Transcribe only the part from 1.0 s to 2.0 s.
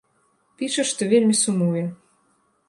вельмі сумуе.